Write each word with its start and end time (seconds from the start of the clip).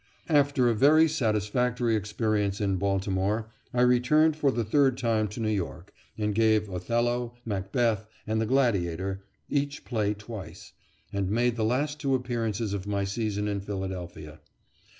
After 0.29 0.67
a 0.67 0.73
very 0.73 1.07
satisfactory 1.07 1.95
experience 1.95 2.59
in 2.59 2.77
Baltimore, 2.77 3.51
I 3.71 3.81
returned 3.81 4.35
for 4.35 4.49
the 4.49 4.63
third 4.63 4.97
time 4.97 5.27
to 5.27 5.39
New 5.39 5.51
York, 5.51 5.93
and 6.17 6.33
gave 6.33 6.67
"Othello," 6.69 7.35
"Macbeth," 7.45 8.07
and 8.25 8.41
"The 8.41 8.47
Gladiator," 8.47 9.21
each 9.47 9.85
play 9.85 10.15
twice, 10.15 10.73
and 11.13 11.29
made 11.29 11.55
the 11.55 11.63
last 11.63 11.99
two 11.99 12.15
appearances 12.15 12.73
of 12.73 12.87
my 12.87 13.03
season 13.03 13.47
in 13.47 13.59
Philadelphia. 13.61 14.39